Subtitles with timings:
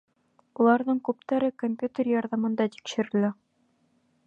[0.63, 3.31] Уларҙың күптәре компьютер ярҙамында тикшерелә.